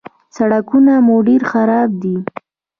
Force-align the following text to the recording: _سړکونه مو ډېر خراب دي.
_سړکونه 0.35 0.93
مو 1.05 1.15
ډېر 1.27 1.41
خراب 1.51 1.89
دي. 2.01 2.15